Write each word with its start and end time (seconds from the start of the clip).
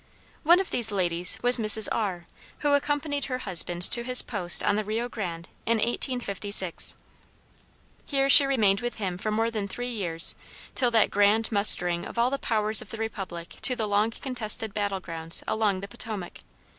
One 0.41 0.59
of 0.59 0.71
these 0.71 0.91
ladies 0.91 1.37
was 1.43 1.57
Mrs. 1.57 1.87
R, 1.91 2.25
who 2.61 2.73
accompanied 2.73 3.25
her 3.25 3.37
husband 3.37 3.83
to 3.91 4.03
his 4.03 4.23
post 4.23 4.63
on 4.63 4.75
the 4.75 4.83
Rio 4.83 5.07
Grande, 5.07 5.47
in 5.67 5.77
1856. 5.77 6.95
Here 8.07 8.27
she 8.27 8.47
remained 8.47 8.81
with 8.81 8.95
him 8.95 9.19
for 9.19 9.29
more 9.29 9.51
than 9.51 9.67
three 9.67 9.91
years, 9.91 10.33
till 10.73 10.89
that 10.89 11.11
grand 11.11 11.51
mustering 11.51 12.07
of 12.07 12.17
all 12.17 12.31
the 12.31 12.39
powers 12.39 12.81
of 12.81 12.89
the 12.89 12.97
Republic 12.97 13.49
to 13.61 13.75
the 13.75 13.87
long 13.87 14.09
contested 14.09 14.73
battle 14.73 14.99
grounds 14.99 15.43
along 15.47 15.81
the 15.81 15.87
Potomac. 15.87 16.41